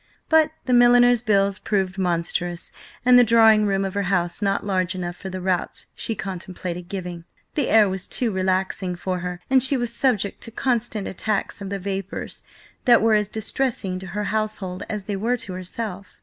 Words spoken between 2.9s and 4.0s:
and the drawing room of